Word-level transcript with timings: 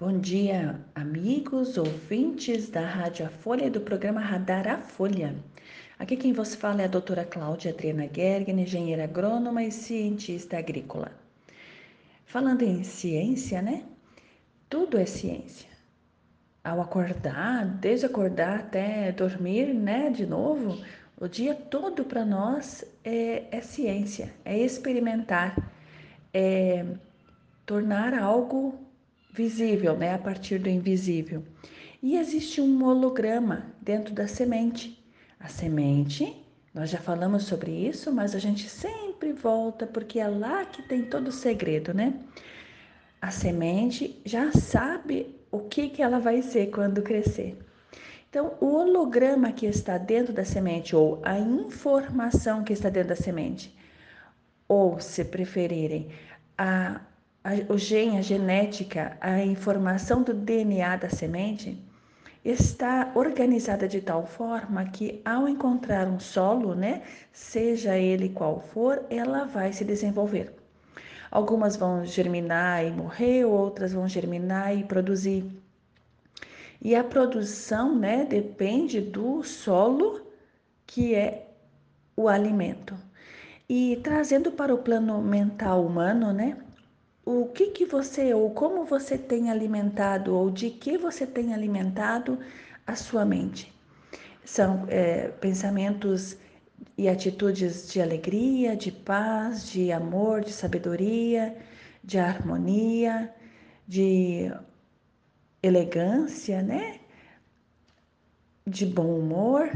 Bom 0.00 0.18
dia, 0.18 0.80
amigos, 0.94 1.76
ouvintes 1.76 2.70
da 2.70 2.80
Rádio 2.80 3.26
A 3.26 3.28
Folha 3.28 3.66
e 3.66 3.70
do 3.70 3.82
programa 3.82 4.18
Radar 4.18 4.66
A 4.66 4.78
Folha. 4.78 5.36
Aqui 5.98 6.16
quem 6.16 6.32
vos 6.32 6.54
fala 6.54 6.80
é 6.80 6.84
a 6.86 6.88
doutora 6.88 7.22
Cláudia 7.22 7.70
Adriana 7.70 8.08
Gergen, 8.10 8.62
engenheira 8.62 9.04
agrônoma 9.04 9.62
e 9.62 9.70
cientista 9.70 10.56
agrícola. 10.56 11.12
Falando 12.24 12.62
em 12.62 12.82
ciência, 12.82 13.60
né? 13.60 13.84
Tudo 14.70 14.96
é 14.96 15.04
ciência. 15.04 15.68
Ao 16.64 16.80
acordar, 16.80 17.66
desde 17.66 18.06
acordar 18.06 18.60
até 18.60 19.12
dormir, 19.12 19.74
né, 19.74 20.08
de 20.08 20.24
novo, 20.24 20.82
o 21.20 21.28
dia 21.28 21.54
todo 21.54 22.06
para 22.06 22.24
nós 22.24 22.86
é, 23.04 23.54
é 23.54 23.60
ciência, 23.60 24.32
é 24.46 24.56
experimentar, 24.56 25.54
é 26.32 26.86
tornar 27.66 28.14
algo 28.14 28.88
visível, 29.32 29.96
né, 29.96 30.14
a 30.14 30.18
partir 30.18 30.58
do 30.58 30.68
invisível. 30.68 31.44
E 32.02 32.16
existe 32.16 32.60
um 32.60 32.84
holograma 32.84 33.66
dentro 33.80 34.14
da 34.14 34.26
semente. 34.26 34.98
A 35.38 35.48
semente, 35.48 36.36
nós 36.74 36.90
já 36.90 36.98
falamos 36.98 37.44
sobre 37.44 37.70
isso, 37.70 38.12
mas 38.12 38.34
a 38.34 38.38
gente 38.38 38.68
sempre 38.68 39.32
volta 39.32 39.86
porque 39.86 40.18
é 40.18 40.28
lá 40.28 40.64
que 40.64 40.82
tem 40.82 41.04
todo 41.04 41.28
o 41.28 41.32
segredo, 41.32 41.92
né? 41.92 42.14
A 43.20 43.30
semente 43.30 44.20
já 44.24 44.50
sabe 44.52 45.34
o 45.50 45.60
que, 45.60 45.88
que 45.88 46.02
ela 46.02 46.18
vai 46.18 46.42
ser 46.42 46.70
quando 46.70 47.02
crescer. 47.02 47.58
Então, 48.30 48.54
o 48.60 48.74
holograma 48.74 49.50
que 49.50 49.66
está 49.66 49.98
dentro 49.98 50.32
da 50.32 50.44
semente, 50.44 50.94
ou 50.94 51.20
a 51.24 51.38
informação 51.38 52.62
que 52.62 52.72
está 52.72 52.88
dentro 52.88 53.08
da 53.08 53.16
semente, 53.16 53.76
ou, 54.68 55.00
se 55.00 55.24
preferirem, 55.24 56.10
a 56.56 57.00
a, 57.42 57.72
o 57.72 57.78
gene, 57.78 58.18
a 58.18 58.22
genética, 58.22 59.16
a 59.20 59.42
informação 59.42 60.22
do 60.22 60.34
DNA 60.34 60.96
da 60.96 61.08
semente 61.08 61.78
está 62.44 63.12
organizada 63.14 63.86
de 63.86 64.00
tal 64.00 64.26
forma 64.26 64.84
que 64.86 65.20
ao 65.24 65.48
encontrar 65.48 66.06
um 66.06 66.18
solo, 66.18 66.74
né, 66.74 67.02
seja 67.32 67.96
ele 67.96 68.30
qual 68.30 68.60
for, 68.60 69.04
ela 69.10 69.44
vai 69.44 69.72
se 69.72 69.84
desenvolver. 69.84 70.54
Algumas 71.30 71.76
vão 71.76 72.04
germinar 72.04 72.84
e 72.84 72.90
morrer, 72.90 73.44
outras 73.44 73.92
vão 73.92 74.08
germinar 74.08 74.76
e 74.76 74.84
produzir. 74.84 75.44
E 76.82 76.94
a 76.94 77.04
produção, 77.04 77.94
né, 77.94 78.24
depende 78.24 79.00
do 79.00 79.42
solo 79.42 80.26
que 80.86 81.14
é 81.14 81.46
o 82.16 82.26
alimento. 82.26 82.96
E 83.68 84.00
trazendo 84.02 84.50
para 84.50 84.74
o 84.74 84.78
plano 84.78 85.22
mental 85.22 85.84
humano, 85.84 86.32
né, 86.32 86.56
o 87.30 87.46
que 87.48 87.68
que 87.70 87.84
você 87.84 88.34
ou 88.34 88.50
como 88.50 88.84
você 88.84 89.16
tem 89.16 89.50
alimentado 89.50 90.34
ou 90.34 90.50
de 90.50 90.70
que 90.70 90.98
você 90.98 91.26
tem 91.26 91.54
alimentado 91.54 92.38
a 92.86 92.96
sua 92.96 93.24
mente. 93.24 93.72
São 94.44 94.84
é, 94.88 95.28
pensamentos 95.28 96.36
e 96.98 97.08
atitudes 97.08 97.92
de 97.92 98.00
alegria, 98.02 98.76
de 98.76 98.90
paz, 98.90 99.70
de 99.70 99.92
amor, 99.92 100.40
de 100.42 100.52
sabedoria, 100.52 101.56
de 102.02 102.18
harmonia, 102.18 103.32
de 103.86 104.52
elegância, 105.62 106.62
né? 106.62 107.00
De 108.66 108.86
bom 108.86 109.18
humor 109.18 109.70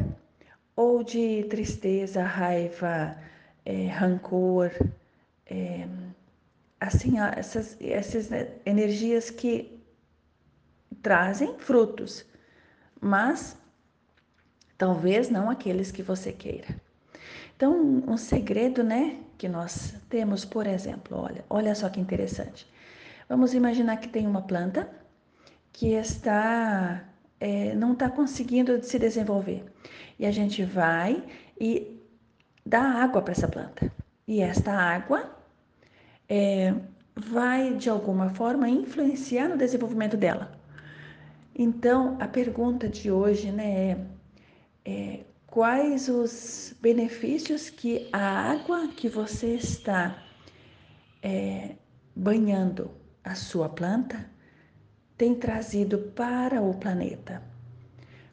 ou 0.76 1.04
de 1.04 1.44
tristeza, 1.44 2.22
raiva, 2.24 3.16
é, 3.64 3.86
rancor, 3.86 4.72
é, 5.46 5.86
assim, 6.80 7.18
essas, 7.18 7.76
essas 7.80 8.28
energias 8.64 9.30
que 9.30 9.82
trazem 11.02 11.58
frutos, 11.58 12.24
mas 13.00 13.56
talvez 14.76 15.28
não 15.30 15.50
aqueles 15.50 15.90
que 15.90 16.02
você 16.02 16.32
queira. 16.32 16.68
Então, 17.56 18.02
um 18.06 18.16
segredo, 18.16 18.82
né, 18.82 19.20
que 19.38 19.48
nós 19.48 19.94
temos, 20.08 20.44
por 20.44 20.66
exemplo, 20.66 21.16
olha, 21.18 21.44
olha 21.48 21.74
só 21.74 21.88
que 21.88 22.00
interessante. 22.00 22.66
Vamos 23.28 23.54
imaginar 23.54 23.96
que 23.98 24.08
tem 24.08 24.26
uma 24.26 24.42
planta 24.42 24.90
que 25.72 25.92
está 25.92 27.04
é, 27.40 27.74
não 27.74 27.92
está 27.92 28.08
conseguindo 28.08 28.82
se 28.82 28.98
desenvolver 28.98 29.64
e 30.18 30.24
a 30.24 30.30
gente 30.30 30.64
vai 30.64 31.22
e 31.60 32.00
dá 32.64 32.80
água 32.80 33.20
para 33.20 33.32
essa 33.32 33.48
planta 33.48 33.92
e 34.26 34.40
esta 34.40 34.72
água 34.72 35.36
é, 36.28 36.74
vai 37.14 37.74
de 37.74 37.88
alguma 37.88 38.30
forma 38.30 38.68
influenciar 38.68 39.48
no 39.48 39.56
desenvolvimento 39.56 40.16
dela. 40.16 40.58
Então, 41.54 42.16
a 42.20 42.26
pergunta 42.26 42.88
de 42.88 43.10
hoje 43.10 43.52
né, 43.52 43.90
é, 43.90 43.96
é 44.84 45.20
quais 45.46 46.08
os 46.08 46.74
benefícios 46.80 47.70
que 47.70 48.08
a 48.12 48.50
água 48.50 48.88
que 48.88 49.08
você 49.08 49.54
está 49.54 50.20
é, 51.22 51.76
banhando 52.14 52.90
a 53.22 53.34
sua 53.34 53.68
planta 53.68 54.28
tem 55.16 55.34
trazido 55.34 55.98
para 56.14 56.60
o 56.60 56.74
planeta. 56.74 57.40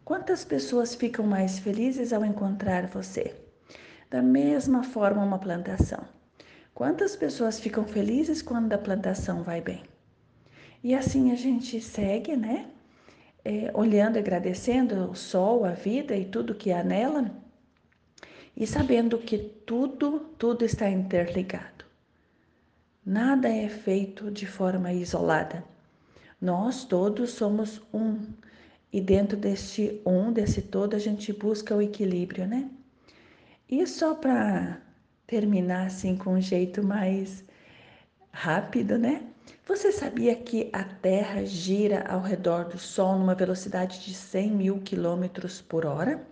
Quantas 0.04 0.44
pessoas 0.44 0.96
ficam 0.96 1.26
mais 1.26 1.60
felizes 1.60 2.12
ao 2.12 2.26
encontrar 2.26 2.88
você? 2.88 3.36
Da 4.10 4.22
mesma 4.22 4.84
forma, 4.84 5.24
uma 5.24 5.38
plantação. 5.38 6.04
Quantas 6.82 7.16
pessoas 7.16 7.60
ficam 7.60 7.86
felizes 7.86 8.42
quando 8.42 8.74
a 8.74 8.78
plantação 8.80 9.44
vai 9.44 9.62
bem? 9.62 9.84
E 10.84 10.96
assim 10.96 11.32
a 11.32 11.36
gente 11.36 11.80
segue, 11.80 12.36
né? 12.36 12.72
É, 13.46 13.70
olhando, 13.76 14.18
agradecendo 14.18 15.12
o 15.12 15.16
sol, 15.16 15.64
a 15.64 15.74
vida 15.74 16.16
e 16.16 16.26
tudo 16.26 16.56
que 16.56 16.72
há 16.72 16.84
nela, 16.84 17.30
e 18.58 18.66
sabendo 18.66 19.20
que 19.20 19.38
tudo, 19.38 20.22
tudo 20.40 20.66
está 20.66 20.90
interligado. 20.90 21.86
Nada 23.06 23.48
é 23.48 23.70
feito 23.70 24.32
de 24.32 24.48
forma 24.48 24.92
isolada. 24.92 25.64
Nós 26.42 26.84
todos 26.84 27.30
somos 27.30 27.80
um, 27.94 28.18
e 28.92 29.00
dentro 29.00 29.38
deste 29.38 30.02
um, 30.04 30.34
desse 30.34 30.64
todo, 30.64 30.96
a 30.96 31.00
gente 31.00 31.32
busca 31.32 31.76
o 31.76 31.82
equilíbrio, 31.82 32.48
né? 32.48 32.72
E 33.70 33.86
só 33.86 34.16
para 34.16 34.82
terminar 35.32 35.88
assim 35.88 36.18
com 36.18 36.34
um 36.34 36.42
jeito 36.42 36.86
mais 36.86 37.42
rápido, 38.34 38.98
né? 38.98 39.24
Você 39.66 39.90
sabia 39.90 40.36
que 40.36 40.70
a 40.74 40.84
Terra 40.84 41.46
gira 41.46 42.06
ao 42.10 42.20
redor 42.20 42.66
do 42.66 42.78
Sol 42.78 43.18
numa 43.18 43.34
velocidade 43.34 44.04
de 44.04 44.14
100 44.14 44.52
mil 44.52 44.82
quilômetros 44.82 45.62
por 45.62 45.86
hora? 45.86 46.28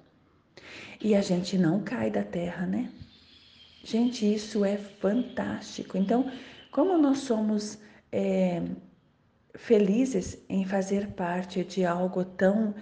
E 0.99 1.15
a 1.15 1.21
gente 1.21 1.57
não 1.57 1.81
cai 1.81 2.11
da 2.11 2.23
Terra, 2.23 2.65
né? 2.65 2.91
Gente, 3.85 4.33
isso 4.33 4.65
é 4.65 4.75
fantástico. 4.75 5.97
Então, 5.97 6.29
como 6.69 6.97
nós 6.97 7.19
somos 7.19 7.79
é, 8.11 8.61
felizes 9.55 10.37
em 10.49 10.65
fazer 10.65 11.07
parte 11.11 11.63
de 11.63 11.85
algo 11.85 12.25
tão 12.25 12.75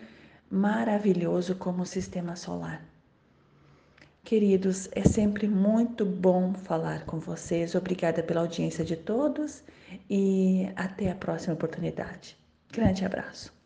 maravilhoso 0.49 1.53
como 1.53 1.84
o 1.84 1.85
sistema 1.85 2.35
solar. 2.35 2.97
Queridos, 4.28 4.90
é 4.92 5.06
sempre 5.06 5.48
muito 5.48 6.04
bom 6.04 6.54
falar 6.54 7.06
com 7.06 7.18
vocês. 7.18 7.76
Obrigada 7.76 8.22
pela 8.22 8.42
audiência 8.42 8.84
de 8.84 8.98
todos 8.98 9.64
e 10.10 10.68
até 10.76 11.10
a 11.10 11.16
próxima 11.16 11.54
oportunidade. 11.54 12.38
Grande 12.70 13.06
abraço. 13.06 13.56